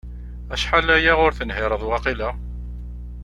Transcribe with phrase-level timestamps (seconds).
[0.53, 2.29] Acḥal aya ur tenhireḍ waqila?